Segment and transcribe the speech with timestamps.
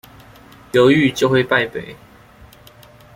[0.71, 1.95] 猶豫，就會敗北